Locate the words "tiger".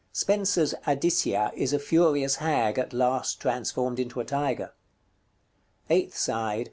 4.25-4.73